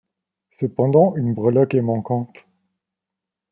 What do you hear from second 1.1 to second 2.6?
une breloque est manquante.